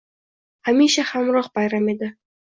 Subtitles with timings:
[0.69, 2.09] Hamisha hamroh bayram edi.